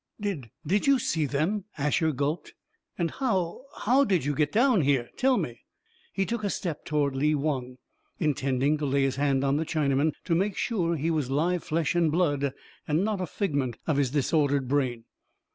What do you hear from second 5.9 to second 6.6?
He took a